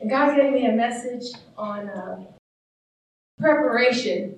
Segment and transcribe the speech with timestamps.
[0.00, 2.24] And God gave me a message on uh,
[3.38, 4.36] preparation.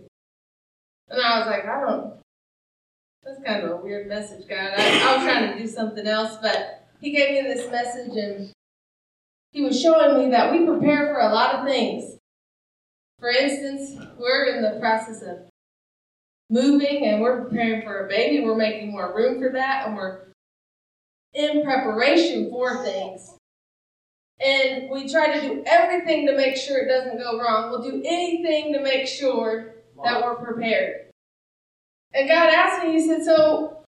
[1.09, 2.15] And I was like, I don't,
[3.23, 4.73] that's kind of a weird message, God.
[4.77, 8.51] I, I was trying to do something else, but He gave me this message and
[9.53, 12.19] He was showing me that we prepare for a lot of things.
[13.21, 15.39] For instance, we're in the process of
[16.51, 18.45] moving and we're preparing for a baby.
[18.45, 20.23] We're making more room for that and we're
[21.35, 23.39] in preparation for things.
[24.45, 27.71] And we try to do everything to make sure it doesn't go wrong.
[27.71, 31.13] We'll do anything to make sure that we're prepared.
[32.13, 33.83] And God asked me, He said, So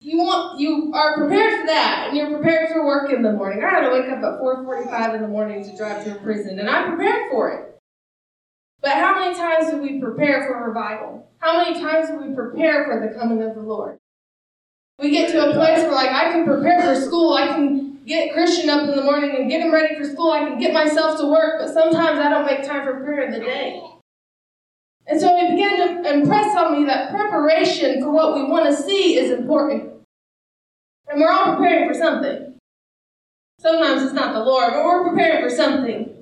[0.00, 3.64] you want you are prepared for that and you're prepared for work in the morning.
[3.64, 6.60] I had to wake up at 4:45 in the morning to drive to a prison,
[6.60, 7.78] and I'm prepared for it.
[8.80, 11.28] But how many times do we prepare for revival?
[11.38, 13.98] How many times do we prepare for the coming of the Lord?
[15.00, 18.32] We get to a place where, like, I can prepare for school, I can get
[18.32, 21.20] Christian up in the morning and get him ready for school, I can get myself
[21.20, 23.82] to work, but sometimes I don't make time for prayer in the day.
[25.06, 28.74] And so it began to impress on me that preparation for what we want to
[28.74, 29.92] see is important.
[31.08, 32.58] And we're all preparing for something.
[33.60, 36.14] Sometimes it's not the Lord, but we're preparing for something.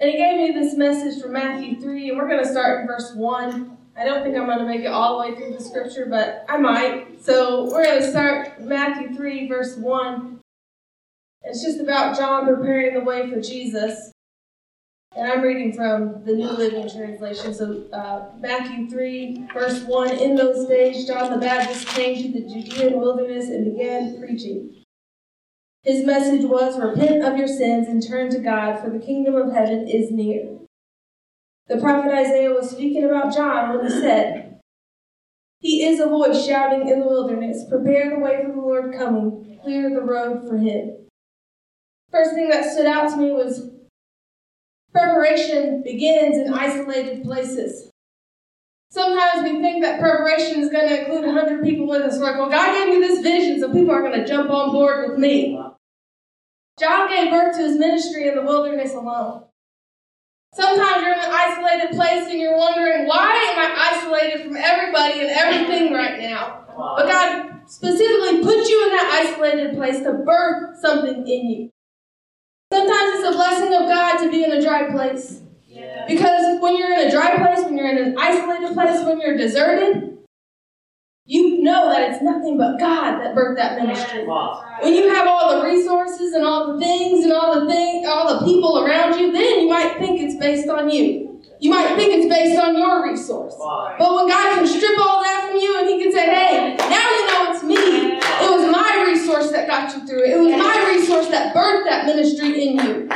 [0.00, 2.86] And he gave me this message from Matthew 3, and we're going to start in
[2.86, 3.76] verse 1.
[3.96, 6.44] I don't think I'm going to make it all the way through the scripture, but
[6.48, 7.24] I might.
[7.24, 10.37] So we're going to start Matthew 3, verse 1.
[11.42, 14.12] It's just about John preparing the way for Jesus.
[15.16, 17.54] And I'm reading from the New Living Translation.
[17.54, 22.46] So, uh, Matthew 3, verse 1 In those days, John the Baptist came to the
[22.46, 24.84] Judean wilderness and began preaching.
[25.82, 29.52] His message was Repent of your sins and turn to God, for the kingdom of
[29.52, 30.58] heaven is near.
[31.68, 34.60] The prophet Isaiah was speaking about John when he said,
[35.60, 39.58] He is a voice shouting in the wilderness, Prepare the way for the Lord coming,
[39.62, 41.07] clear the road for him.
[42.10, 43.70] First thing that stood out to me was
[44.92, 47.90] preparation begins in isolated places.
[48.90, 52.18] Sometimes we think that preparation is going to include 100 people with us.
[52.18, 54.72] We're like, well, God gave me this vision, so people are going to jump on
[54.72, 55.60] board with me.
[56.78, 59.44] John gave birth to his ministry in the wilderness alone.
[60.54, 65.20] Sometimes you're in an isolated place and you're wondering, why am I isolated from everybody
[65.20, 66.64] and everything right now?
[66.96, 71.70] But God specifically put you in that isolated place to birth something in you.
[72.72, 75.40] Sometimes it's a blessing of God to be in a dry place.
[76.06, 79.36] Because when you're in a dry place, when you're in an isolated place, when you're
[79.36, 80.18] deserted,
[81.24, 84.26] you know that it's nothing but God that birthed that ministry.
[84.26, 88.38] When you have all the resources and all the things and all the thing, all
[88.38, 91.42] the people around you, then you might think it's based on you.
[91.60, 93.54] You might think it's based on your resource.
[93.58, 97.10] But when God can strip all that from you and He can say, hey, now
[97.10, 98.14] you know it's me.
[98.14, 100.30] It was my resource that got you through it.
[100.30, 103.08] It was my resource that birthed that ministry in you.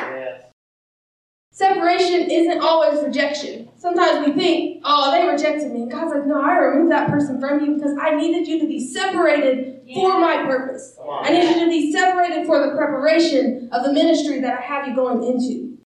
[1.50, 3.68] Separation isn't always rejection.
[3.76, 5.82] Sometimes we think, oh, they rejected me.
[5.82, 8.66] And God's like, no, I removed that person from you because I needed you to
[8.66, 9.94] be separated yeah.
[9.94, 10.96] for my purpose.
[11.22, 14.88] I needed you to be separated for the preparation of the ministry that I have
[14.88, 15.78] you going into.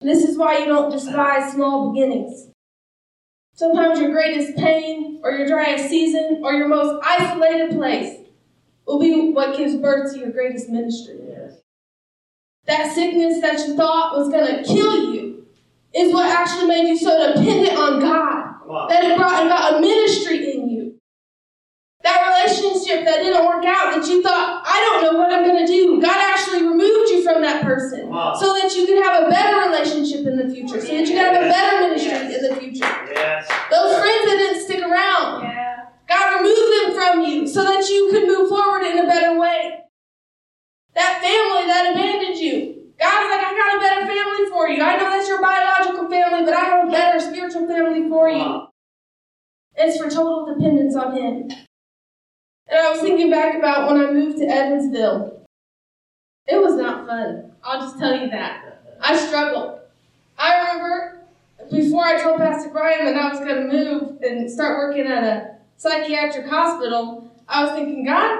[0.00, 2.48] This is why you don't despise small beginnings.
[3.54, 8.19] Sometimes your greatest pain or your driest season or your most isolated place
[8.90, 11.18] will be what gives birth to your greatest ministry.
[12.66, 15.46] That sickness that you thought was going to kill you
[15.94, 18.88] is what actually made you so dependent on God.
[18.88, 21.00] That it brought about a ministry in you.
[22.02, 25.66] That relationship that didn't work out, that you thought, I don't know what I'm going
[25.66, 26.00] to do.
[26.00, 28.34] God actually removed you from that person wow.
[28.34, 31.18] so that you could have a better relationship in the future, so that you could
[31.18, 32.42] have a better ministry yes.
[32.42, 32.86] in the future.
[33.12, 33.48] Yes.
[33.70, 35.90] Those friends that didn't stick around, yeah.
[36.08, 36.69] God removed them
[37.00, 39.78] from you so that you could move forward in a better way.
[40.94, 42.92] That family that abandoned you.
[42.98, 44.82] God's like, I got a better family for you.
[44.82, 48.66] I know that's your biological family, but I have a better spiritual family for you.
[49.76, 51.50] It's for total dependence on Him.
[52.68, 55.46] And I was thinking back about when I moved to Evansville.
[56.46, 57.52] It was not fun.
[57.64, 58.82] I'll just tell you that.
[59.00, 59.78] I struggled.
[60.36, 61.22] I remember
[61.70, 65.24] before I told Pastor Brian that I was going to move and start working at
[65.24, 68.38] a psychiatric hospital, I was thinking, God,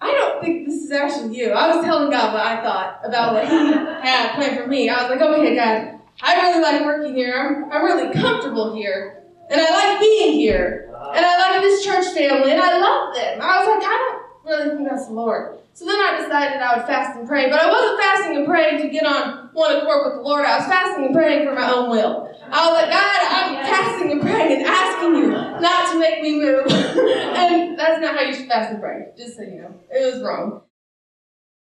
[0.00, 1.52] I don't think this is actually you.
[1.52, 4.88] I was telling God what I thought about what He had planned for me.
[4.88, 7.38] I was like, okay, God, I really like working here.
[7.38, 9.22] I'm, I'm really comfortable here.
[9.48, 10.92] And I like being here.
[11.14, 12.50] And I like this church family.
[12.50, 13.38] And I love them.
[13.40, 15.58] I was like, I don't really think that's the Lord.
[15.78, 17.48] So then I decided I would fast and pray.
[17.48, 20.44] But I wasn't fasting and praying to get on one accord with the Lord.
[20.44, 22.28] I was fasting and praying for my own will.
[22.50, 26.40] I was like, God, I'm fasting and praying and asking you not to make me
[26.40, 26.66] move.
[26.66, 29.72] and that's not how you should fast and pray, just so you know.
[29.88, 30.62] It was wrong.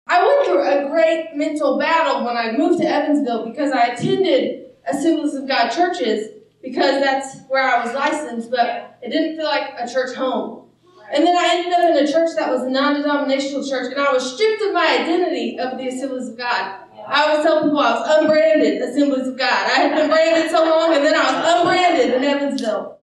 [0.07, 4.67] I went through a great mental battle when I moved to Evansville because I attended
[4.87, 6.29] Assemblies of God churches
[6.63, 10.64] because that's where I was licensed, but it didn't feel like a church home.
[11.13, 14.01] And then I ended up in a church that was a non denominational church, and
[14.01, 16.81] I was stripped of my identity of the Assemblies of God.
[17.07, 19.71] I always tell people I was unbranded Assemblies of God.
[19.71, 23.01] I had been branded so long, and then I was unbranded in Evansville.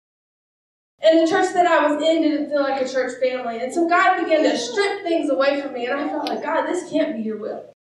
[1.03, 3.59] And the church that I was in didn't feel like a church family.
[3.61, 6.65] And so God began to strip things away from me, and I felt like, God,
[6.67, 7.73] this can't be your will.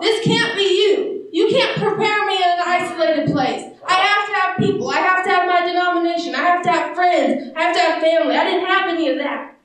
[0.00, 1.28] This can't be you.
[1.32, 3.75] You can't prepare me in an isolated place.
[3.86, 4.90] I have to have people.
[4.90, 6.34] I have to have my denomination.
[6.34, 7.52] I have to have friends.
[7.56, 8.36] I have to have family.
[8.36, 9.56] I didn't have any of that.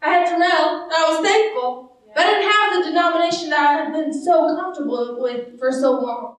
[0.00, 1.92] I had Terrell, and I was thankful.
[2.14, 5.92] But I didn't have the denomination that I had been so comfortable with for so
[5.92, 6.36] long.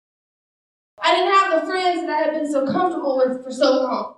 [1.00, 4.16] I didn't have the friends that I had been so comfortable with for so long.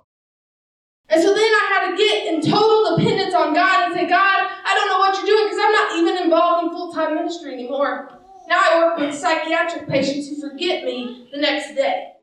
[1.07, 4.49] And so then I had to get in total dependence on God and say, God,
[4.65, 7.53] I don't know what you're doing because I'm not even involved in full time ministry
[7.53, 8.09] anymore.
[8.47, 12.13] Now I work with psychiatric patients who forget me the next day,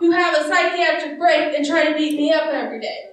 [0.00, 3.10] who have a psychiatric break and try to beat me up every day,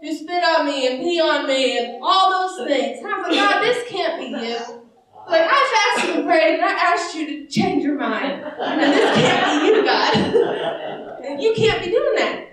[0.00, 2.98] who spit on me and pee on me and all those things.
[2.98, 4.84] And I was like, God, this can't be you.
[5.28, 8.44] Like, I fasted and prayed and I asked you to change your mind.
[8.62, 11.40] And this can't be you, God.
[11.42, 12.44] you can't be doing that.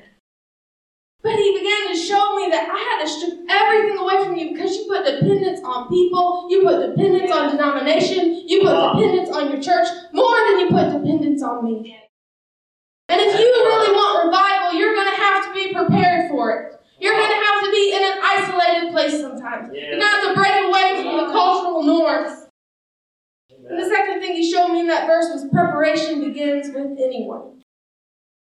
[1.21, 4.53] But he began to show me that I had to strip everything away from you
[4.53, 9.51] because you put dependence on people, you put dependence on denomination, you put dependence on
[9.51, 11.95] your church more than you put dependence on me.
[13.11, 16.79] And if you really want revival, you're going to have to be prepared for it.
[16.99, 19.71] You're going to have to be in an isolated place sometimes.
[19.73, 22.47] You're going to have to break away from the cultural norms.
[23.69, 27.63] And the second thing he showed me in that verse was preparation begins with anyone.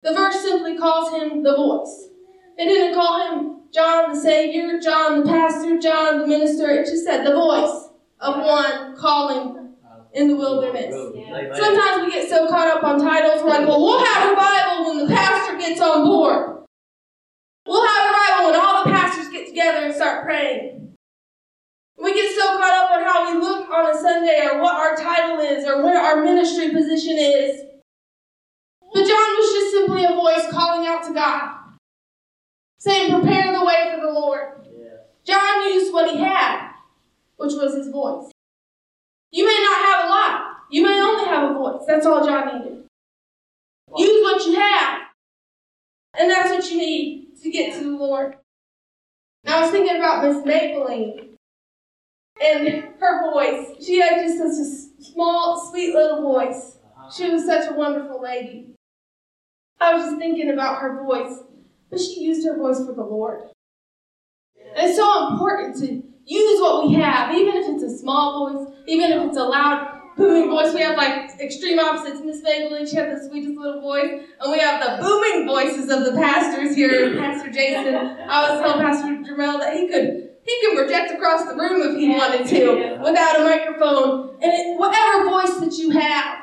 [0.04, 2.10] The verse simply calls him the voice.
[2.58, 6.70] It didn't call him John the Savior, John the pastor, John the minister.
[6.70, 7.90] It just said the voice
[8.20, 9.62] of one calling
[10.14, 10.94] in the wilderness.
[11.58, 15.06] Sometimes we get so caught up on titles, we're like, well, we'll have revival when
[15.06, 16.66] the pastor gets on board.
[17.66, 20.94] We'll have revival when all the pastors get together and start praying.
[21.98, 24.96] We get so caught up on how we look on a Sunday or what our
[24.96, 27.62] title is or where our ministry position is.
[28.94, 31.58] But John was just simply a voice calling out to God
[32.80, 34.66] saying, Prepare the way for the Lord.
[34.66, 34.98] Yeah.
[35.24, 36.72] John used what he had,
[37.38, 38.32] which was his voice.
[39.32, 40.48] You may not have a lot.
[40.72, 41.84] You may only have a voice.
[41.88, 42.84] That's all John needed.
[43.96, 45.02] Use what you have.
[46.18, 48.36] And that's what you need to get to the Lord.
[49.52, 51.38] I was thinking about Miss Maybelline
[52.44, 52.68] and
[53.00, 53.86] her voice.
[53.86, 56.78] She had just such a small, sweet little voice.
[57.16, 58.76] She was such a wonderful lady.
[59.80, 61.40] I was just thinking about her voice
[61.92, 63.42] but she used her voice for the Lord.
[64.76, 68.74] And it's so important to use what we have, even if it's a small voice,
[68.88, 70.74] even if it's a loud, booming voice.
[70.74, 72.22] We have like extreme opposites.
[72.24, 76.06] Miss Maybelline, she had the sweetest little voice, and we have the booming voices of
[76.06, 77.16] the pastors here.
[77.18, 81.56] Pastor Jason, I was telling Pastor Jamel that he could he can project across the
[81.56, 84.38] room if he wanted to without a microphone.
[84.42, 86.42] And it, whatever voice that you have,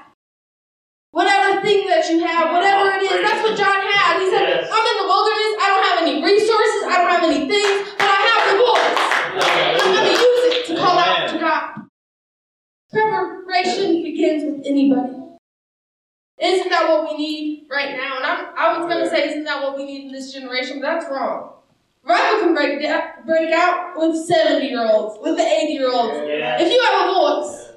[1.11, 4.21] Whatever thing that you have, whatever it is, that's what John had.
[4.21, 4.69] He said, yes.
[4.71, 8.07] I'm in the wilderness, I don't have any resources, I don't have any things, but
[8.07, 8.99] I have the voice.
[9.73, 11.79] And I'm going to use it to call out to God.
[13.49, 15.15] Preparation begins with anybody.
[16.39, 18.19] Isn't that what we need right now?
[18.19, 20.81] And I'm, i was going to say, isn't that what we need in this generation?
[20.81, 21.55] But that's wrong.
[22.03, 22.81] Revival can break,
[23.27, 26.29] break out with 70 year olds, with the 80 year olds.
[26.29, 26.61] Yes.
[26.61, 27.73] If you have a voice,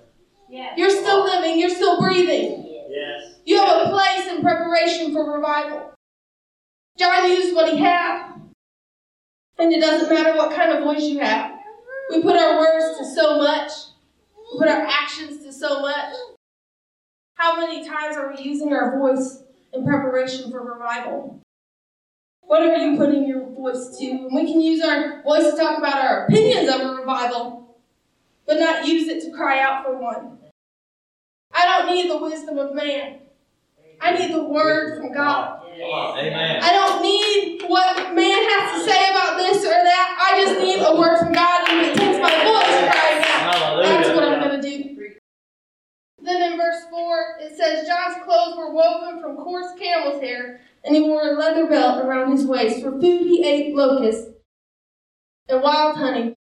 [0.50, 0.78] yes.
[0.78, 2.86] you're still living, you're still breathing.
[2.90, 3.36] Yes.
[3.46, 5.94] You have a place in preparation for revival.
[6.98, 8.34] John used what he had.
[9.58, 11.54] And it doesn't matter what kind of voice you have.
[12.10, 13.72] We put our words to so much.
[14.58, 16.14] Put our actions to so much.
[17.36, 19.44] How many times are we using our voice
[19.74, 21.42] in preparation for revival?
[22.42, 24.06] What are you putting your voice to?
[24.06, 27.78] And we can use our voice to talk about our opinions of a revival,
[28.46, 30.38] but not use it to cry out for one.
[31.54, 33.20] I don't need the wisdom of man.
[34.02, 35.62] I need the word from God.
[35.74, 36.60] Amen.
[36.62, 40.18] I don't need what man has to say about this or that.
[40.20, 43.82] I just need a word from God, and it takes my voice crying out.
[43.82, 44.92] That's what I'm going to do.
[46.24, 50.96] Then in verse 4, it says, John's clothes were woven from coarse camel's hair, and
[50.96, 52.82] he wore a leather belt around his waist.
[52.84, 54.32] For food, he ate locusts
[55.50, 56.36] and wild honey.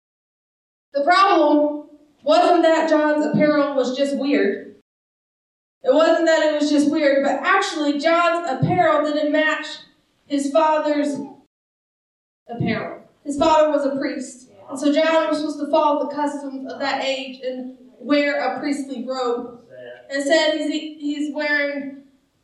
[0.93, 1.87] The problem
[2.25, 4.77] wasn't that John's apparel was just weird.
[5.83, 9.67] It wasn't that it was just weird, but actually, John's apparel didn't match
[10.27, 11.17] his father's
[12.49, 13.03] apparel.
[13.25, 14.51] His father was a priest.
[14.69, 18.61] And so John was supposed to follow the customs of that age and wear a
[18.61, 19.61] priestly robe.
[20.11, 22.03] And said he's, he's wearing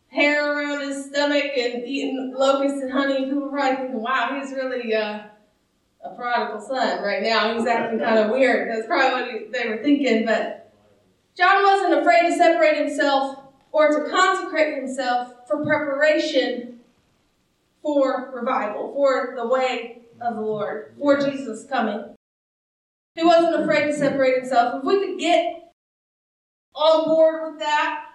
[0.08, 3.24] hair around his stomach and eating locusts and honey.
[3.24, 5.20] People are probably thinking, wow, he's really uh,
[6.04, 7.56] a prodigal son right now.
[7.56, 8.70] He's acting kind of weird.
[8.70, 10.24] That's probably what he, they were thinking.
[10.26, 10.72] But
[11.36, 13.38] John wasn't afraid to separate himself
[13.72, 16.80] or to consecrate himself for preparation
[17.82, 22.14] for revival, for the way of the Lord, for Jesus coming.
[23.14, 24.76] He wasn't afraid to separate himself.
[24.76, 25.63] If we could get
[26.74, 28.06] on board with that,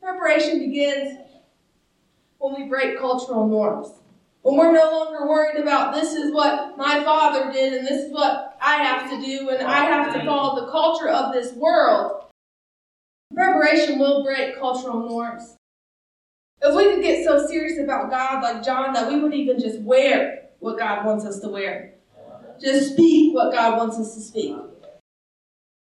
[0.00, 1.18] preparation begins
[2.38, 3.88] when we break cultural norms.
[4.42, 8.12] When we're no longer worried about this is what my father did and this is
[8.12, 12.26] what I have to do and I have to follow the culture of this world.
[13.34, 15.56] Preparation will break cultural norms.
[16.62, 19.80] If we could get so serious about God like John that we would even just
[19.80, 21.94] wear what God wants us to wear,
[22.60, 24.56] just speak what God wants us to speak.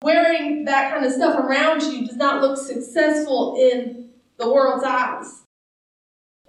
[0.02, 5.43] Wearing that kind of stuff around you does not look successful in the world's eyes.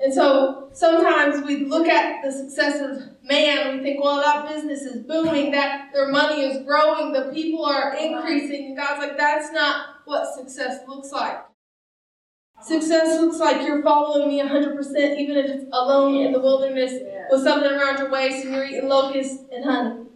[0.02, 4.48] And so sometimes we look at the success of man, and we think, well, that
[4.48, 9.18] business is booming, that their money is growing, the people are increasing, and God's like,
[9.18, 11.40] that's not what success looks like.
[12.62, 16.94] Success looks like you're following me 100%, even if it's alone in the wilderness
[17.30, 20.09] with something around your waist and you're eating locusts and honey.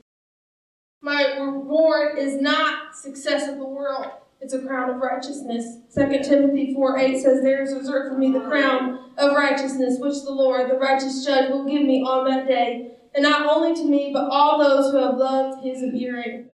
[1.03, 4.07] My reward is not success of the world.
[4.39, 5.79] It's a crown of righteousness.
[5.93, 10.23] 2 Timothy 4 8 says, There is reserved for me the crown of righteousness, which
[10.23, 12.91] the Lord, the righteous judge, will give me on that day.
[13.13, 16.49] And not only to me, but all those who have loved his appearing.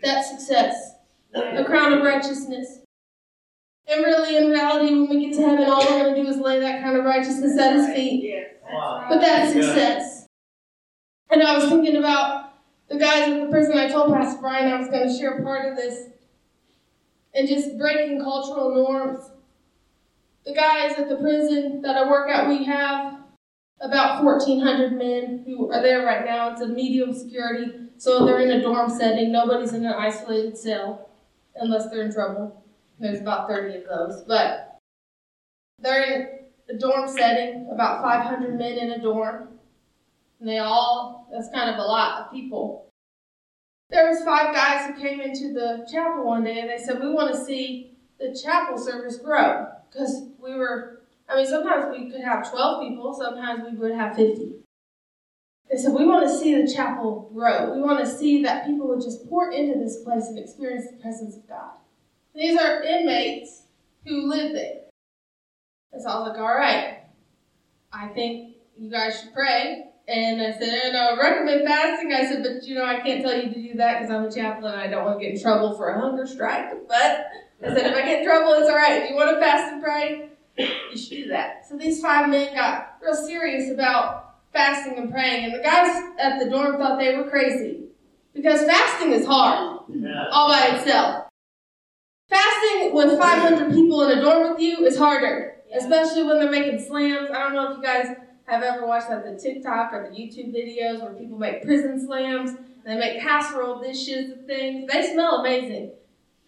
[0.00, 0.94] That's success.
[1.34, 2.78] A crown of righteousness.
[3.88, 6.36] And really, in reality, when we get to heaven, all we're going to do is
[6.36, 8.46] lay that crown of righteousness at his feet.
[8.70, 10.26] But that's success.
[11.30, 12.49] And I was thinking about
[12.90, 13.78] the guys at the prison.
[13.78, 16.08] I told Pastor Brian I was going to share part of this
[17.32, 19.30] and just breaking cultural norms.
[20.44, 23.20] The guys at the prison that I work at, we have
[23.80, 26.50] about 1,400 men who are there right now.
[26.50, 29.30] It's a medium security, so they're in a dorm setting.
[29.30, 31.08] Nobody's in an isolated cell
[31.54, 32.64] unless they're in trouble.
[32.98, 34.24] There's about 30 of those.
[34.26, 34.78] But
[35.78, 36.02] they're
[36.68, 39.59] in a dorm setting, about 500 men in a dorm.
[40.40, 42.90] And they all, that's kind of a lot of people.
[43.90, 47.12] There was five guys who came into the chapel one day and they said, we
[47.12, 49.66] want to see the chapel service grow.
[49.90, 54.16] Because we were, I mean, sometimes we could have 12 people, sometimes we would have
[54.16, 54.52] 50.
[55.70, 57.74] They said, we want to see the chapel grow.
[57.74, 60.96] We want to see that people would just pour into this place and experience the
[60.96, 61.72] presence of God.
[62.34, 63.62] These are inmates
[64.06, 64.80] who live there.
[65.92, 67.02] And so I was like, all right,
[67.92, 72.12] I think you guys should pray and I said, and I recommend fasting.
[72.12, 74.32] I said, but you know, I can't tell you to do that because I'm a
[74.32, 76.88] chaplain and I don't want to get in trouble for a hunger strike.
[76.88, 77.26] But
[77.62, 79.02] I said, if I get in trouble, it's all right.
[79.02, 81.68] If you want to fast and pray, you should do that.
[81.68, 85.44] So these five men got real serious about fasting and praying.
[85.44, 87.84] And the guys at the dorm thought they were crazy
[88.34, 89.78] because fasting is hard
[90.32, 91.26] all by itself.
[92.28, 96.80] Fasting with 500 people in a dorm with you is harder, especially when they're making
[96.80, 97.30] slams.
[97.30, 98.16] I don't know if you guys
[98.50, 102.50] have ever watched like the TikTok or the YouTube videos where people make prison slams,
[102.50, 104.90] and they make casserole dishes and things.
[104.90, 105.92] They smell amazing.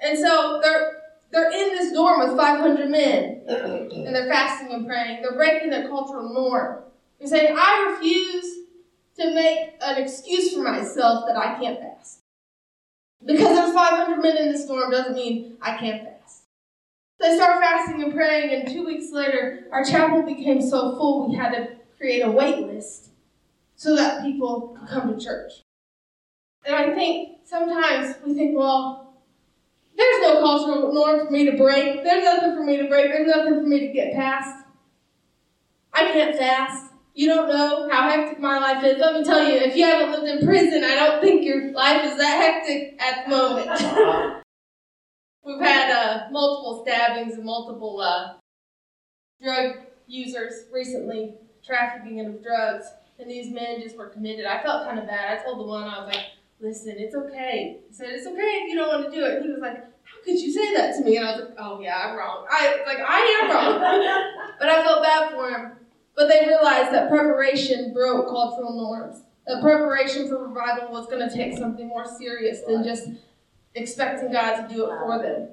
[0.01, 5.23] And so they're they're in this dorm with 500 men, and they're fasting and praying.
[5.23, 6.83] They're breaking their cultural norm.
[7.19, 8.67] They're saying, I refuse
[9.19, 12.19] to make an excuse for myself that I can't fast.
[13.25, 16.43] Because there's 500 men in this dorm doesn't mean I can't fast.
[17.21, 21.37] They start fasting and praying, and two weeks later, our chapel became so full we
[21.37, 23.11] had to create a wait list
[23.77, 25.53] so that people could come to church.
[26.67, 29.15] And I think sometimes we think, well,
[29.97, 32.03] there's no cultural norm for me to break.
[32.03, 33.13] There's nothing for me to break.
[33.13, 34.65] There's nothing for me to get past.
[35.93, 36.93] I can't fast.
[37.15, 38.99] You don't know how hectic my life is.
[38.99, 42.05] Let me tell you, if you haven't lived in prison, I don't think your life
[42.05, 44.43] is that hectic at the moment.
[45.45, 48.35] We've had uh, multiple stabbings and multiple uh,
[49.41, 49.77] drug
[50.09, 52.87] users recently trafficking of drugs,
[53.19, 54.47] and these men just were committed.
[54.47, 55.39] I felt kind of bad.
[55.39, 56.25] I told the one, I was like,
[56.61, 57.79] listen, it's okay.
[57.89, 59.37] He said, it's okay if you don't want to do it.
[59.37, 61.17] And he was like, how could you say that to me?
[61.17, 62.47] And I was like, oh yeah, I'm wrong.
[62.51, 64.55] I like I am wrong.
[64.59, 65.73] but I felt bad for him.
[66.15, 69.23] But they realized that preparation broke cultural norms.
[69.47, 73.09] That preparation for revival was going to take something more serious than just
[73.75, 75.49] expecting God to do it for them.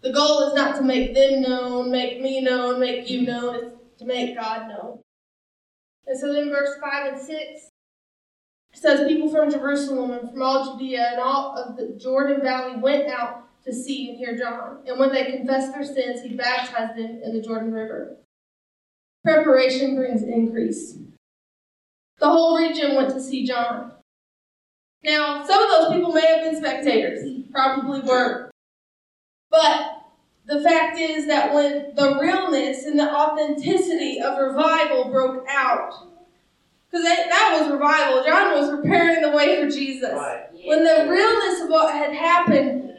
[0.00, 3.30] The goal is not to make them known, make me known, make you mm-hmm.
[3.30, 3.54] known.
[3.56, 5.00] It's to make God known.
[6.06, 7.70] And so then verse 5 and 6
[8.74, 13.08] says people from Jerusalem and from all Judea and all of the Jordan Valley went
[13.08, 14.78] out to see and hear John.
[14.86, 18.16] And when they confessed their sins, he baptized them in the Jordan River.
[19.24, 20.96] Preparation brings increase.
[22.18, 23.92] The whole region went to see John.
[25.04, 28.50] Now, some of those people may have been spectators, probably were.
[29.50, 29.97] But
[30.48, 35.92] the fact is that when the realness and the authenticity of revival broke out,
[36.90, 40.10] because that was revival, John was preparing the way for Jesus.
[40.10, 40.46] Right.
[40.64, 42.94] When the realness of what had happened,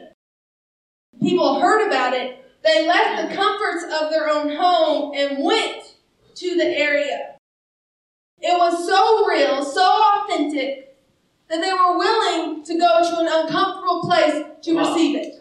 [1.20, 5.96] people heard about it, they left the comforts of their own home and went
[6.36, 7.34] to the area.
[8.38, 10.96] It was so real, so authentic,
[11.48, 14.88] that they were willing to go to an uncomfortable place to wow.
[14.88, 15.39] receive it.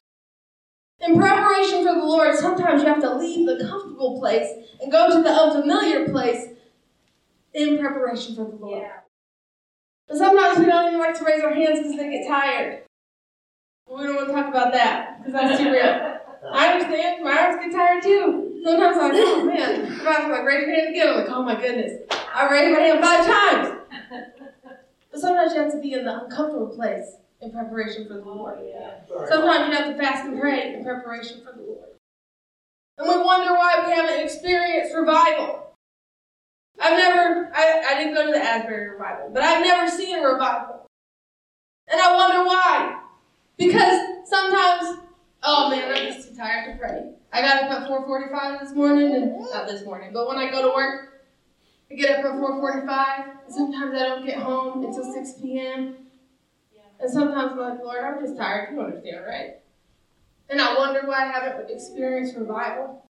[1.02, 4.50] In preparation for the Lord, sometimes you have to leave the comfortable place
[4.82, 6.48] and go to the unfamiliar place
[7.54, 8.82] in preparation for the Lord.
[8.82, 9.00] Yeah.
[10.08, 12.84] But sometimes we don't even like to raise our hands because they get tired.
[13.90, 16.18] We don't want to talk about that because that's too real.
[16.52, 17.24] I understand.
[17.24, 18.62] My arms get tired too.
[18.64, 19.82] Sometimes I'm like, oh man.
[19.86, 22.02] If I like, raise your hand again, I'm like, oh my goodness.
[22.12, 23.80] I raised my hand five times.
[25.12, 28.60] But sometimes you have to be in the uncomfortable place in preparation for the Lord.
[29.30, 31.90] Sometimes you have to fast and pray in preparation for the Lord.
[32.98, 35.78] And we wonder why we haven't experienced revival.
[36.82, 40.22] I've never, I, I didn't go to the Asbury revival, but I've never seen a
[40.22, 40.86] revival.
[41.88, 43.02] And I wonder why.
[43.58, 45.00] Because sometimes,
[45.44, 47.12] oh man, I'm just too tired to pray.
[47.32, 50.62] I got up at 4:45 this morning, and not this morning, but when I go
[50.62, 51.26] to work,
[51.92, 53.52] I get up at 4:45.
[53.52, 56.09] Sometimes I don't get home until 6 p.m.
[57.00, 58.74] And sometimes I'm like, Lord, I'm just tired.
[58.74, 59.56] You understand, right?
[60.50, 63.06] And I wonder why I haven't experienced revival.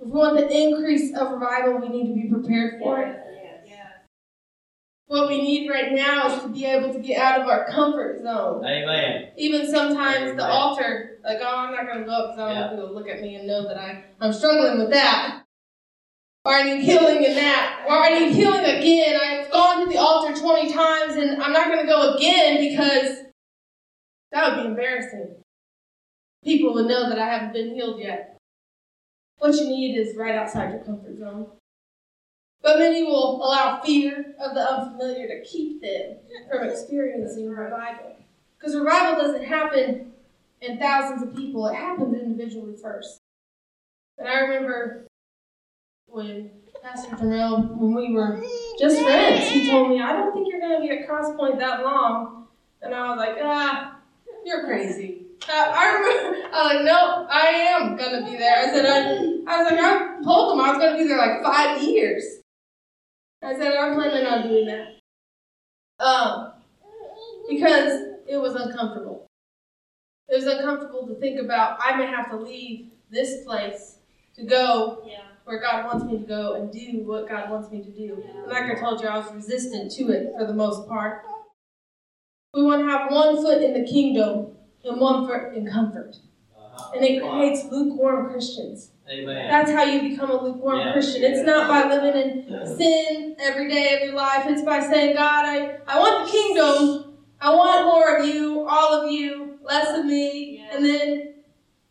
[0.00, 3.18] If we want the increase of revival, we need to be prepared for it.
[5.08, 8.20] What we need right now is to be able to get out of our comfort
[8.20, 8.62] zone.
[8.62, 9.30] Amen.
[9.38, 10.36] Even sometimes Amen.
[10.36, 12.88] the altar, like, oh, I'm not going to go up because I don't want people
[12.88, 15.44] to look at me and know that I, I'm struggling with that.
[16.44, 17.84] Or I need healing in that.
[17.86, 19.20] Or I need healing again.
[19.20, 23.18] I've gone to the altar 20 times and I'm not going to go again because
[24.32, 25.36] that would be embarrassing.
[26.44, 28.38] People would know that I haven't been healed yet.
[29.38, 31.48] What you need is right outside your comfort zone.
[32.62, 36.16] But many will allow fear of the unfamiliar to keep them
[36.50, 38.16] from experiencing revival.
[38.58, 40.12] Because revival doesn't happen
[40.60, 43.20] in thousands of people, it happens individually first.
[44.18, 45.07] And I remember
[46.10, 46.50] when
[46.82, 48.42] Pastor Terrell, when we were
[48.78, 51.82] just friends, he told me, I don't think you're going to be at Crosspoint that
[51.82, 52.46] long.
[52.82, 53.98] And I was like, ah,
[54.44, 55.26] you're crazy.
[55.48, 58.58] Uh, I remember, I was like, no, I am going to be there.
[58.58, 59.14] I said, I,
[59.46, 62.24] I was like, I told them I was going to be there like five years.
[63.42, 66.04] I said, I'm planning on doing that.
[66.04, 66.52] Um,
[67.48, 69.26] because it was uncomfortable.
[70.28, 73.98] It was uncomfortable to think about, I may have to leave this place
[74.36, 75.22] to go yeah.
[75.48, 78.22] Where God wants me to go and do what God wants me to do.
[78.36, 81.22] And like I told you, I was resistant to it for the most part.
[82.52, 86.16] We want to have one foot in the kingdom and one foot in comfort.
[86.54, 86.92] Uh-huh.
[86.94, 88.90] And it creates lukewarm Christians.
[89.10, 89.48] Amen.
[89.48, 90.92] That's how you become a lukewarm yeah.
[90.92, 91.24] Christian.
[91.24, 94.44] It's not by living in sin every day of your life.
[94.46, 97.16] It's by saying, God, I, I want the kingdom.
[97.40, 100.58] I want more of you, all of you, less of me.
[100.58, 100.76] Yeah.
[100.76, 101.27] And then,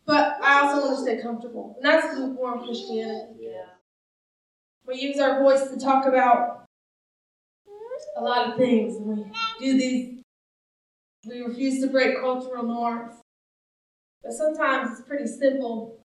[0.08, 1.76] but I also want to stay comfortable.
[1.76, 3.40] And that's lukewarm Christianity.
[3.40, 3.66] Yeah.
[4.86, 6.64] We use our voice to talk about
[8.16, 8.96] a lot of things.
[8.96, 9.24] And we
[9.60, 10.22] do these,
[11.28, 13.16] we refuse to break cultural norms.
[14.22, 16.00] But sometimes it's pretty simple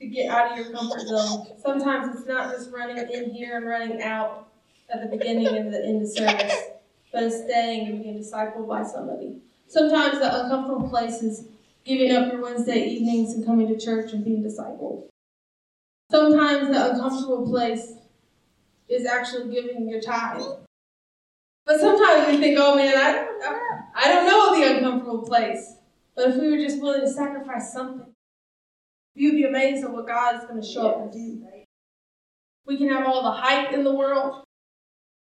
[0.00, 1.46] to get out of your comfort zone.
[1.62, 4.48] Sometimes it's not just running in here and running out
[4.90, 6.56] at the beginning and the end of service,
[7.12, 9.42] but it's staying and being discipled by somebody.
[9.66, 11.48] Sometimes the uncomfortable place is
[11.84, 15.08] giving up your Wednesday evenings and coming to church and being discipled.
[16.10, 17.92] Sometimes the uncomfortable place
[18.88, 20.42] is actually giving your time.
[21.66, 23.42] But sometimes we think, oh man, I, don't,
[23.94, 25.76] I don't know the uncomfortable place.
[26.14, 28.14] But if we were just willing to sacrifice something,
[29.14, 31.46] You'd be amazed at what God is going to show up and do.
[32.66, 34.42] We can have all the hype in the world.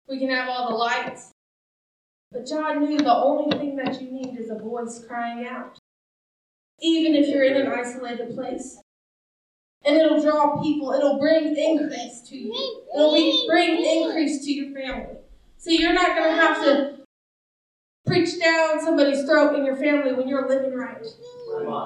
[0.08, 1.32] We can have all the lights.
[2.32, 5.78] But John knew the only thing that you need is a voice crying out.
[6.82, 8.80] Even if you're in an isolated place.
[9.86, 12.84] And it'll draw people, it'll bring increase to you.
[12.96, 15.18] It'll bring increase to your family.
[15.58, 16.96] So you're not going to have to
[18.06, 21.06] preach down somebody's throat in your family when you're living right.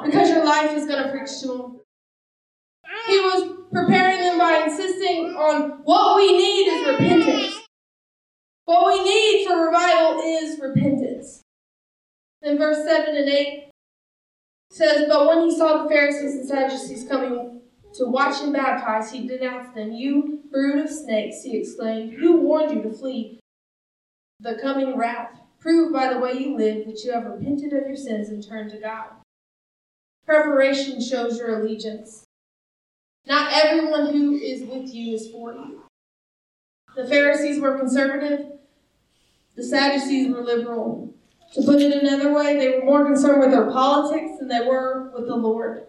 [0.05, 1.79] Because your life is going to preach to them.
[3.07, 7.55] He was preparing them by insisting on what we need is repentance.
[8.65, 11.41] What we need for revival is repentance.
[12.41, 13.68] In verse 7 and 8
[14.69, 17.61] says, But when he saw the Pharisees and Sadducees coming
[17.93, 19.91] to watch him baptize, he denounced them.
[19.91, 22.13] You brood of snakes, he exclaimed.
[22.13, 23.39] Who warned you to flee
[24.39, 25.39] the coming wrath?
[25.59, 28.71] Prove by the way you live that you have repented of your sins and turned
[28.71, 29.07] to God.
[30.25, 32.23] Preparation shows your allegiance.
[33.25, 35.83] Not everyone who is with you is for you.
[36.95, 38.45] The Pharisees were conservative,
[39.55, 41.13] the Sadducees were liberal.
[41.53, 45.11] To put it another way, they were more concerned with their politics than they were
[45.15, 45.85] with the Lord.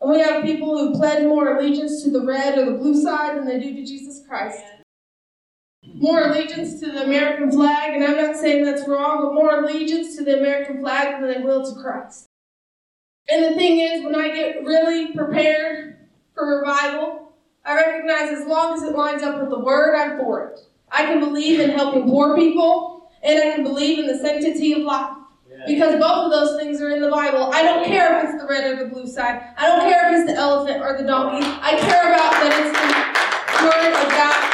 [0.00, 3.36] And we have people who pledge more allegiance to the red or the blue side
[3.36, 4.60] than they do to Jesus Christ.
[5.94, 10.16] More allegiance to the American flag, and I'm not saying that's wrong, but more allegiance
[10.16, 12.26] to the American flag than they will to Christ.
[13.28, 17.34] And the thing is, when I get really prepared for revival,
[17.64, 20.60] I recognize as long as it lines up with the Word, I'm for it.
[20.90, 22.91] I can believe in helping poor people,
[23.22, 25.16] and I can believe in the sanctity of life.
[25.66, 27.50] Because both of those things are in the Bible.
[27.52, 29.42] I don't care if it's the red or the blue side.
[29.56, 31.46] I don't care if it's the elephant or the donkey.
[31.46, 34.52] I care about that it's the Word of God.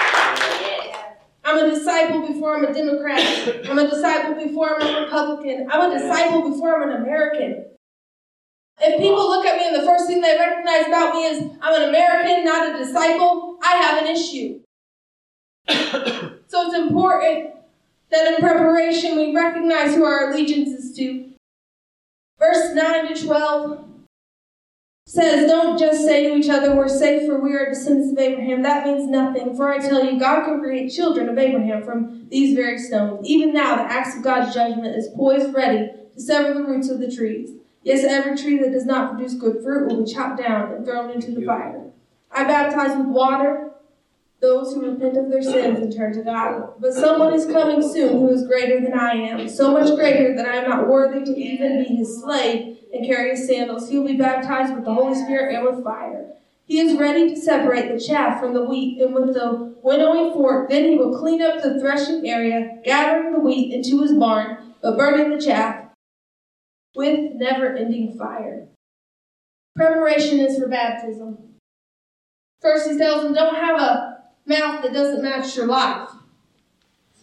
[1.44, 3.20] I'm a disciple before I'm a Democrat.
[3.70, 5.68] I'm a disciple before I'm a Republican.
[5.70, 7.64] I'm a disciple before I'm an American.
[8.81, 11.83] If people look at me and the first thing they recognize about me is I'm
[11.83, 14.61] an American, not a disciple, I have an issue.
[16.48, 17.58] so it's important
[18.11, 21.31] that in preparation we recognize who our allegiance is to.
[22.38, 23.85] Verse 9 to 12
[25.07, 28.62] says, Don't just say to each other, We're safe, for we are descendants of Abraham.
[28.62, 29.57] That means nothing.
[29.57, 33.27] For I tell you, God can create children of Abraham from these very stones.
[33.27, 37.01] Even now, the axe of God's judgment is poised ready to sever the roots of
[37.01, 37.51] the trees.
[37.83, 41.11] Yes, every tree that does not produce good fruit will be chopped down and thrown
[41.11, 41.85] into the fire.
[42.31, 43.67] I baptize with water
[44.40, 46.74] those who repent of their sins and turn to God.
[46.79, 50.46] But someone is coming soon who is greater than I am, so much greater that
[50.46, 53.88] I am not worthy to even be his slave and carry his sandals.
[53.88, 56.33] He will be baptized with the Holy Spirit and with fire.
[56.64, 60.68] He is ready to separate the chaff from the wheat, and with the winnowing fork,
[60.68, 64.98] then he will clean up the threshing area, gathering the wheat into his barn, but
[64.98, 65.87] burning the chaff
[66.94, 68.68] with never ending fire.
[69.77, 71.38] Preparation is for baptism.
[72.61, 74.17] First, he tells them, don't have a
[74.48, 76.11] mouth that doesn't match your life.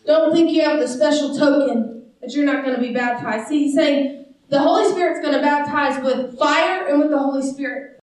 [0.05, 3.47] Don't think you have the special token that you're not going to be baptized.
[3.47, 7.41] See, he's saying the Holy Spirit's going to baptize with fire and with the Holy
[7.41, 7.99] Spirit.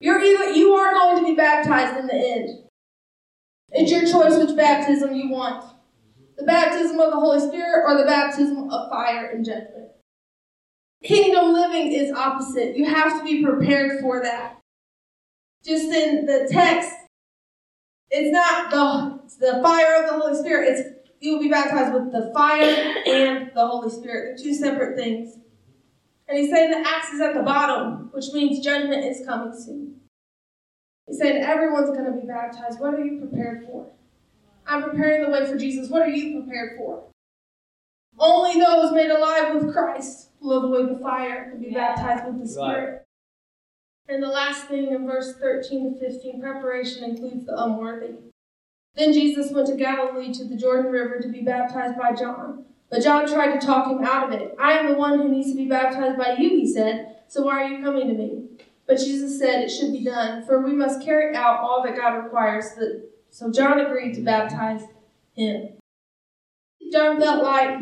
[0.00, 2.64] You're either you are going to be baptized in the end.
[3.70, 5.64] It's your choice which baptism you want.
[6.36, 9.90] The baptism of the Holy Spirit or the baptism of fire and judgment.
[11.02, 12.76] Kingdom living is opposite.
[12.76, 14.58] You have to be prepared for that.
[15.64, 16.92] Just in the text,
[18.10, 20.68] it's not the, the fire of the Holy Spirit.
[20.68, 24.36] It's you will be baptized with the fire and the Holy Spirit.
[24.36, 25.36] They're two separate things.
[26.28, 30.00] And he's saying the axe is at the bottom, which means judgment is coming soon.
[31.06, 32.80] He's saying everyone's going to be baptized.
[32.80, 33.86] What are you prepared for?
[34.66, 35.88] I'm preparing the way for Jesus.
[35.88, 37.04] What are you prepared for?
[38.18, 42.48] Only those made alive with Christ will avoid the fire and be baptized with the
[42.48, 43.05] Spirit.
[44.08, 48.14] And the last thing in verse 13 to 15, preparation includes the unworthy.
[48.94, 52.64] Then Jesus went to Galilee to the Jordan River to be baptized by John.
[52.88, 54.54] But John tried to talk him out of it.
[54.60, 57.16] I am the one who needs to be baptized by you, he said.
[57.26, 58.44] So why are you coming to me?
[58.86, 62.16] But Jesus said it should be done, for we must carry out all that God
[62.16, 62.70] requires.
[63.30, 64.82] So John agreed to baptize
[65.34, 65.70] him.
[66.92, 67.78] John felt like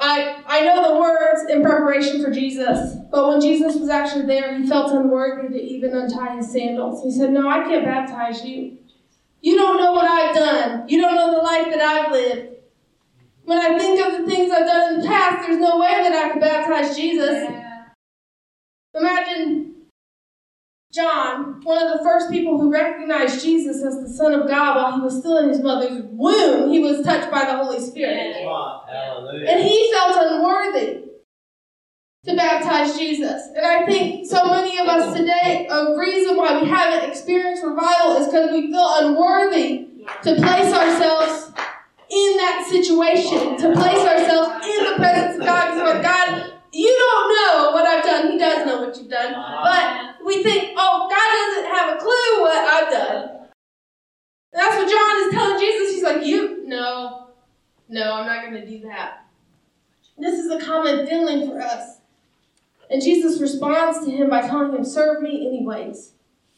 [0.00, 4.56] I, I know the words in preparation for Jesus, but when Jesus was actually there,
[4.56, 7.02] he felt unworthy to even untie his sandals.
[7.02, 8.78] He said, No, I can't baptize you.
[9.40, 10.88] You don't know what I've done.
[10.88, 12.56] You don't know the life that I've lived.
[13.44, 16.12] When I think of the things I've done in the past, there's no way that
[16.12, 17.48] I could baptize Jesus.
[17.48, 17.84] Yeah.
[18.94, 19.74] Imagine
[20.92, 24.94] John, one of the first people who recognized Jesus as the Son of God while
[24.94, 28.36] he was still in his mother's womb, he was touched by the Holy Spirit.
[29.48, 31.04] And he felt unworthy
[32.24, 33.42] to baptize Jesus.
[33.54, 38.16] And I think so many of us today, a reason why we haven't experienced revival
[38.16, 39.88] is because we feel unworthy
[40.22, 41.52] to place ourselves
[42.10, 45.74] in that situation, to place ourselves in the presence of God.
[45.74, 48.32] Because God, you don't know what I've done.
[48.32, 49.34] He does know what you've done.
[49.36, 50.14] Ah.
[50.18, 53.28] But we think, oh, God doesn't have a clue what I've done.
[54.52, 55.94] And that's what John is telling Jesus.
[55.94, 57.28] He's like, you, no,
[57.88, 59.26] no, I'm not going to do that.
[60.18, 61.98] This is a common feeling for us.
[62.90, 66.12] And Jesus responds to him by telling him, serve me anyways.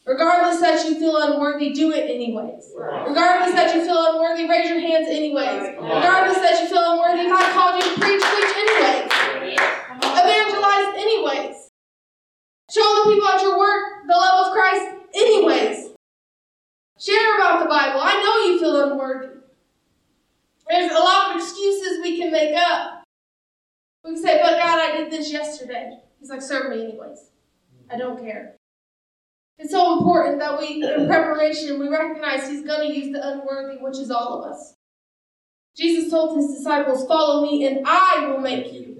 [0.07, 2.73] Regardless that you feel unworthy, do it anyways.
[2.75, 5.77] Regardless that you feel unworthy, raise your hands anyways.
[5.77, 9.20] Regardless that you feel unworthy, if I called you to preach, preach anyways.
[10.71, 11.69] Evangelize anyways.
[12.71, 15.91] Show the people at your work the love of Christ anyways.
[16.99, 18.01] Share about the Bible.
[18.03, 19.29] I know you feel unworthy.
[20.69, 23.03] There's a lot of excuses we can make up.
[24.05, 25.99] We can say, but God, I did this yesterday.
[26.21, 27.31] He's like, serve me anyways.
[27.91, 28.57] I don't care.
[29.59, 33.79] It's so important that we, in preparation, we recognize He's going to use the unworthy,
[33.79, 34.75] which is all of us.
[35.77, 39.00] Jesus told His disciples, Follow me, and I will make you.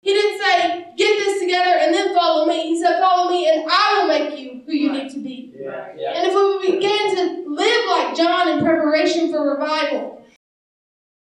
[0.00, 2.62] He didn't say, Get this together and then follow me.
[2.68, 5.54] He said, Follow me, and I will make you who you need to be.
[5.54, 5.92] Yeah.
[5.96, 6.12] Yeah.
[6.14, 10.24] And if we begin to live like John in preparation for revival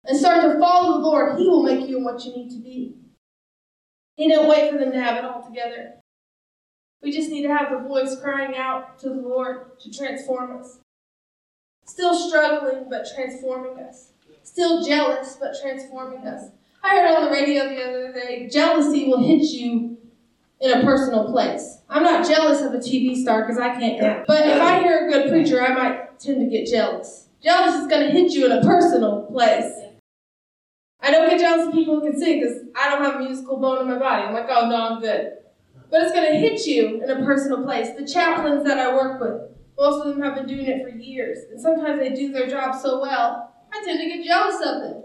[0.04, 2.94] and start to follow the Lord, He will make you what you need to be.
[4.16, 5.94] He didn't wait for them to have it all together.
[7.02, 10.78] We just need to have the voice crying out to the Lord to transform us.
[11.84, 14.12] Still struggling, but transforming us.
[14.42, 16.50] Still jealous, but transforming us.
[16.86, 19.98] I heard on the radio the other day jealousy will hit you
[20.60, 21.78] in a personal place.
[21.88, 24.26] I'm not jealous of a TV star because I can't act.
[24.26, 27.28] But if I hear a good preacher, I might tend to get jealous.
[27.42, 29.70] Jealous is going to hit you in a personal place.
[31.00, 33.58] I don't get jealous of people who can sing because I don't have a musical
[33.58, 34.22] bone in my body.
[34.22, 35.32] I'm like, oh no, I'm good
[35.90, 37.88] but it's going to hit you in a personal place.
[37.96, 41.38] The chaplains that I work with, most of them have been doing it for years,
[41.50, 45.02] and sometimes they do their job so well, I tend to get jealous of them.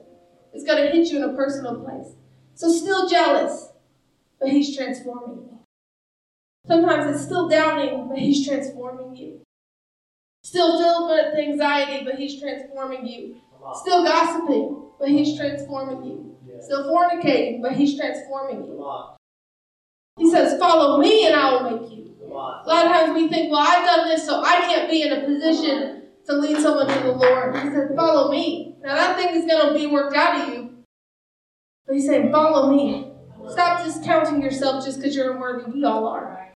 [0.53, 2.15] It's going to hit you in a personal place.
[2.55, 3.69] So, still jealous,
[4.39, 5.59] but He's transforming you.
[6.67, 9.41] Sometimes it's still doubting, but He's transforming you.
[10.43, 13.37] Still filled with anxiety, but He's transforming you.
[13.75, 16.35] Still gossiping, but He's transforming you.
[16.61, 19.15] Still fornicating, but He's transforming you.
[20.17, 22.15] He says, Follow me and I will make you.
[22.23, 25.13] A lot of times we think, Well, I've done this, so I can't be in
[25.13, 27.55] a position to lead someone to the Lord.
[27.55, 28.70] He says, Follow me.
[28.81, 30.83] Now, that thing is going to be worked out of you.
[31.85, 33.11] But he's saying, Follow me.
[33.49, 35.71] Stop discounting yourself just because you're unworthy.
[35.71, 36.53] We all are.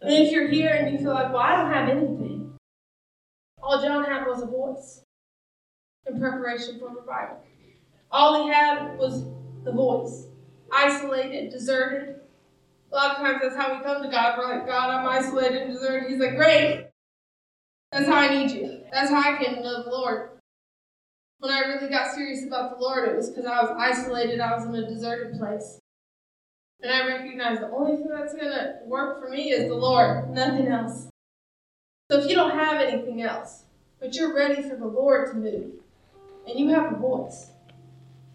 [0.00, 2.54] And if you're here and you feel like, Well, I don't have anything,
[3.62, 5.02] all John had was a voice
[6.06, 7.38] in preparation for revival.
[8.10, 9.24] All he had was
[9.64, 10.26] the voice,
[10.72, 12.20] isolated, deserted,
[12.92, 14.38] a lot of times that's how we come to God.
[14.38, 16.10] We're like, God, I'm isolated and deserted.
[16.10, 16.86] He's like, great.
[17.92, 18.80] That's how I need you.
[18.92, 20.30] That's how I can know the Lord.
[21.38, 24.40] When I really got serious about the Lord, it was because I was isolated.
[24.40, 25.78] I was in a deserted place.
[26.80, 30.30] And I recognized the only thing that's going to work for me is the Lord,
[30.30, 31.08] nothing else.
[32.10, 33.64] So if you don't have anything else,
[33.98, 35.72] but you're ready for the Lord to move,
[36.46, 37.50] and you have a voice,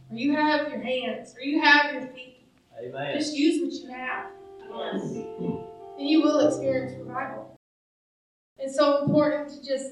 [0.09, 2.43] or you have your hands, or you have your feet,
[2.83, 3.17] Amen.
[3.17, 4.25] just use what you have.
[4.69, 5.03] Yes.
[5.03, 7.59] And you will experience revival.
[8.57, 9.91] It's so important to just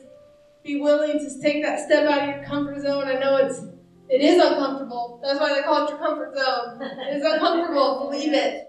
[0.64, 3.08] be willing to take that step out of your comfort zone.
[3.08, 3.62] I know it's
[4.10, 5.20] it is uncomfortable.
[5.24, 6.82] That's why they call it your comfort zone.
[6.82, 8.68] It is uncomfortable, believe it.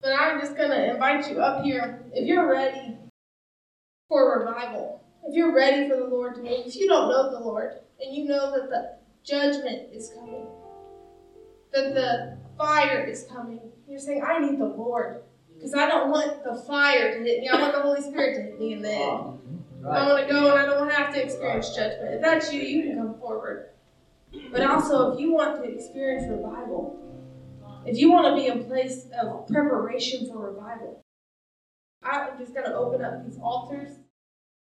[0.00, 2.06] But I'm just gonna invite you up here.
[2.12, 2.96] If you're ready
[4.08, 7.40] for revival, if you're ready for the Lord to move, if you don't know the
[7.40, 10.46] Lord and you know that the judgment is coming,
[11.72, 13.60] that the fire is coming.
[13.88, 15.22] You're saying, I need the Lord.
[15.54, 17.48] Because I don't want the fire to hit me.
[17.48, 19.38] I want the Holy Spirit to hit me in the end.
[19.84, 22.14] I want to go and I don't have to experience judgment.
[22.14, 23.70] If that's you, you can come forward.
[24.50, 26.98] But also, if you want to experience revival,
[27.84, 31.02] if you want to be in place of preparation for revival,
[32.02, 33.98] I'm just going to open up these altars